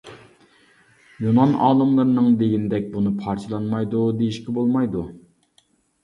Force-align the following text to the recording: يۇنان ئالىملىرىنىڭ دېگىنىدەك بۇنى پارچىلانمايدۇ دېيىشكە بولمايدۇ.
يۇنان 1.25 1.51
ئالىملىرىنىڭ 1.65 2.29
دېگىنىدەك 2.39 2.87
بۇنى 2.95 3.11
پارچىلانمايدۇ 3.19 4.01
دېيىشكە 4.23 4.55
بولمايدۇ. 4.59 5.05